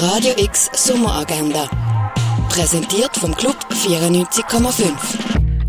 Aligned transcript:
Radio 0.00 0.32
X 0.36 0.70
Sommeragenda. 0.74 1.68
Präsentiert 2.50 3.16
vom 3.16 3.34
Club 3.34 3.56
94,5. 3.70 4.92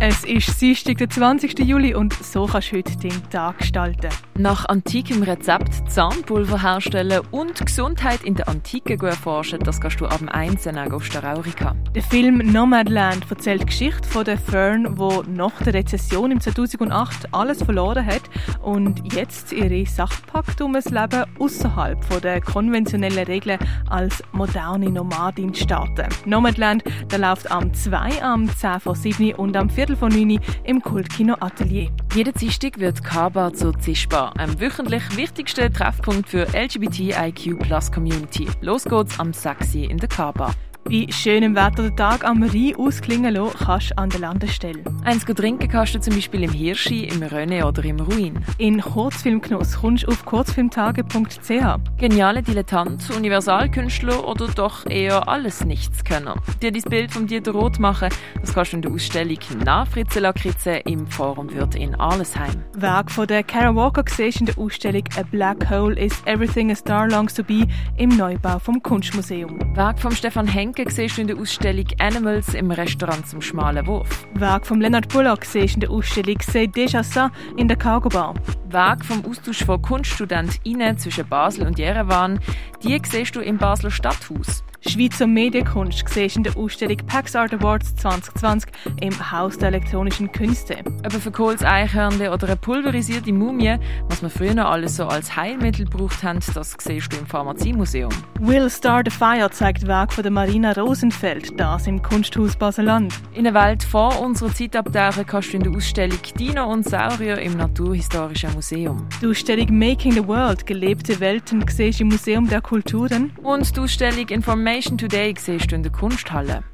Es 0.00 0.24
ist 0.24 0.58
Dienstag, 0.62 0.96
der 0.96 1.10
20. 1.10 1.58
Juli 1.58 1.94
und 1.94 2.14
so 2.14 2.46
kannst 2.46 2.72
du 2.72 2.76
heute 2.78 2.96
deinen 2.96 3.28
Tag 3.28 3.58
gestalten. 3.58 4.08
Nach 4.36 4.66
antikem 4.66 5.22
Rezept 5.22 5.88
Zahnpulver 5.88 6.60
herstellen 6.60 7.20
und 7.30 7.64
Gesundheit 7.64 8.24
in 8.24 8.34
der 8.34 8.48
Antike 8.48 8.94
erforschen, 9.06 9.60
das 9.60 9.80
kannst 9.80 10.00
du 10.00 10.06
ab 10.06 10.18
dem 10.18 10.28
1. 10.28 10.66
August 10.66 11.22
Raurica. 11.22 11.76
Der 11.94 12.02
Film 12.02 12.38
Nomadland 12.38 13.30
erzählt 13.30 13.62
die 13.62 13.66
Geschichte 13.66 14.08
von 14.08 14.24
der 14.24 14.36
Fern, 14.36 14.98
wo 14.98 15.22
nach 15.22 15.62
der 15.62 15.74
Rezession 15.74 16.32
im 16.32 16.40
2008 16.40 17.32
alles 17.32 17.62
verloren 17.62 18.04
hat 18.04 18.22
und 18.60 19.14
jetzt 19.14 19.52
ihre 19.52 19.86
Sache 19.86 20.20
packt, 20.26 20.60
um 20.60 20.72
das 20.72 20.86
Leben 20.86 21.24
außerhalb 21.38 22.20
der 22.20 22.40
konventionellen 22.40 23.26
Regeln 23.26 23.60
als 23.88 24.20
moderne 24.32 24.90
Nomadin 24.90 25.54
zu 25.54 25.62
starten. 25.62 26.08
Nomadland, 26.26 26.82
der 27.12 27.20
läuft 27.20 27.48
am 27.48 27.72
2, 27.72 28.20
am 28.20 28.48
10 28.48 28.80
vor 28.80 28.96
7 28.96 29.34
und 29.34 29.56
am 29.56 29.70
4 29.70 29.84
Viertel 29.84 29.96
von 29.96 30.08
9 30.08 30.40
im 30.64 30.80
Kultkino 30.80 31.36
Atelier. 31.40 31.90
Jeden 32.14 32.32
Dienstag 32.32 32.78
wird 32.78 33.02
K-Bar 33.02 33.54
zur 33.54 33.76
Zischbar, 33.80 34.38
einem 34.38 34.60
wöchentlich 34.60 35.02
wichtigsten 35.16 35.72
Treffpunkt 35.72 36.28
für 36.28 36.46
LGBTIQ 36.54 37.58
Plus 37.58 37.90
Community. 37.90 38.46
Los 38.60 38.84
geht's 38.84 39.18
am 39.18 39.32
6 39.32 39.74
in 39.74 39.98
der 39.98 40.08
K-Bar. 40.08 40.54
Bei 40.86 41.06
schönem 41.08 41.56
Wetter 41.56 41.84
den 41.84 41.96
Tag 41.96 42.24
am 42.24 42.42
Rhein 42.42 42.76
ausklingen 42.76 43.34
lassen 43.34 43.56
kannst 43.58 43.90
du 43.92 43.98
an 43.98 44.10
der 44.10 44.20
Landestelle. 44.20 44.84
Eins 45.04 45.24
trinken 45.24 45.66
kannst 45.66 45.94
du 45.94 46.00
zum 46.00 46.14
Beispiel 46.14 46.42
im 46.42 46.52
Hirschi, 46.52 47.04
im 47.04 47.22
Rönne 47.22 47.66
oder 47.66 47.82
im 47.86 48.00
Ruin. 48.00 48.44
In 48.58 48.82
Kurzfilmgenuss 48.82 49.76
kommst 49.80 50.04
du 50.04 50.08
auf 50.08 50.26
kurzfilmtage.ch. 50.26 51.96
Geniale 51.96 52.42
Dilettant, 52.42 53.10
Universalkünstler 53.16 54.28
oder 54.28 54.46
doch 54.48 54.84
eher 54.84 55.26
alles 55.26 55.64
Nichtskönner. 55.64 56.36
Dir 56.60 56.70
dein 56.70 56.82
Bild 56.82 57.12
von 57.12 57.26
Dieter 57.26 57.52
Roth 57.52 57.78
machen, 57.78 58.10
das 58.42 58.52
kannst 58.52 58.72
du 58.72 58.76
in 58.76 58.82
der 58.82 58.92
Ausstellung 58.92 59.38
«Na 59.64 59.86
Fritze 59.86 60.20
Lakritze» 60.20 60.72
im 60.84 61.06
Forum 61.06 61.50
Wirt 61.54 61.76
in 61.76 61.94
Arlesheim. 61.94 62.62
Werk 62.74 63.10
von 63.10 63.26
der 63.26 63.42
Kara 63.42 63.74
Walker 63.74 64.04
siehst 64.06 64.40
in 64.40 64.46
der 64.46 64.58
Ausstellung 64.58 65.04
«A 65.16 65.22
Black 65.22 65.70
Hole 65.70 65.98
is 65.98 66.12
Everything 66.26 66.70
a 66.70 66.74
Star 66.74 67.08
Longs 67.08 67.32
to 67.32 67.42
Be» 67.42 67.66
im 67.96 68.10
Neubau 68.10 68.58
vom 68.58 68.82
Kunstmuseum. 68.82 69.58
Werk 69.74 69.98
von 69.98 70.12
Stefan 70.12 70.46
Henk 70.46 70.73
Denken 70.76 70.90
siehst 70.90 71.18
du 71.18 71.20
in 71.20 71.26
der 71.28 71.36
Ausstellung 71.36 71.86
Animals 72.00 72.52
im 72.54 72.70
Restaurant 72.70 73.28
zum 73.28 73.40
schmalen 73.40 73.86
Wurf. 73.86 74.26
Werk 74.34 74.66
von 74.66 74.80
Leonard 74.80 75.08
Bullock 75.08 75.44
siehst 75.44 75.74
du 75.74 75.76
in 75.76 75.80
der 75.80 75.90
Ausstellung 75.90 76.38
C'est 76.38 76.66
déjà 76.66 77.00
ça 77.02 77.30
in 77.56 77.68
der 77.68 77.76
Cargo 77.76 78.08
Bar. 78.08 78.34
Werk 78.70 79.04
vom 79.04 79.24
Austausch 79.24 79.64
von 79.64 79.80
KunststudentInnen 79.80 80.98
zwischen 80.98 81.28
Basel 81.28 81.66
und 81.66 81.78
Jerewan, 81.78 82.40
die 82.82 83.00
siehst 83.04 83.36
du 83.36 83.40
im 83.40 83.56
Basler 83.56 83.92
Stadthaus. 83.92 84.64
Schweizer 84.86 85.26
Medienkunst 85.26 86.06
siehst 86.08 86.36
in 86.36 86.42
der 86.42 86.56
Ausstellung 86.56 86.98
PAX 87.06 87.34
Art 87.34 87.54
Awards 87.54 87.96
2020 87.96 88.70
im 89.00 89.32
Haus 89.32 89.56
der 89.56 89.68
elektronischen 89.68 90.30
Künste. 90.30 90.76
Ob 90.84 91.14
ein 91.14 91.20
verkohltes 91.20 91.64
Eichhörnchen 91.64 92.28
oder 92.28 92.46
eine 92.46 92.56
pulverisierte 92.56 93.32
Mumie, 93.32 93.78
was 94.08 94.20
man 94.20 94.30
früher 94.30 94.54
noch 94.54 94.66
alles 94.66 94.96
so 94.96 95.06
als 95.06 95.34
Heilmittel 95.34 95.86
gebraucht 95.86 96.22
haben, 96.22 96.38
das 96.52 96.76
siehst 96.78 97.12
du 97.12 97.16
im 97.16 97.26
Pharmaziemuseum. 97.26 98.12
Will 98.40 98.68
Start 98.68 99.08
a 99.08 99.10
Fire 99.10 99.50
zeigt 99.50 99.86
Werk 99.86 100.12
von 100.12 100.22
der 100.22 100.30
Marina 100.30 100.72
Rosenfeld, 100.72 101.58
das 101.58 101.86
im 101.86 102.02
Kunsthaus 102.02 102.54
Baseland. 102.54 103.14
In 103.32 103.44
der 103.44 103.54
Welt 103.54 103.82
vor 103.82 104.20
unserer 104.20 104.52
Zeit 104.52 104.76
abtauchen 104.76 105.24
kannst 105.26 105.52
du 105.52 105.56
in 105.56 105.62
der 105.62 105.72
Ausstellung 105.72 106.18
Dino 106.38 106.70
und 106.70 106.86
Saurier 106.86 107.38
im 107.38 107.56
Naturhistorischen 107.56 108.52
Museum. 108.52 109.08
Die 109.22 109.28
Ausstellung 109.28 109.78
Making 109.78 110.12
the 110.12 110.26
World, 110.26 110.66
gelebte 110.66 111.18
Welten, 111.20 111.64
siehst 111.68 112.02
im 112.02 112.08
Museum 112.08 112.48
der 112.48 112.60
Kulturen. 112.60 113.32
Und 113.42 113.74
die 113.74 113.80
Ausstellung 113.80 114.28
Information 114.28 114.73
Information 114.74 114.98
Today 114.98 115.32
siehst 115.38 115.70
du 115.70 115.76
in 115.76 115.84
der 115.84 115.92
Kunsthalle. 115.92 116.64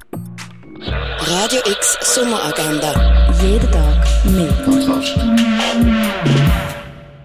Radio 1.19 1.59
X 1.67 1.99
Sommeragenda. 2.01 3.29
Jeden 3.43 3.71
Tag 3.71 4.07
mehr. 4.25 4.49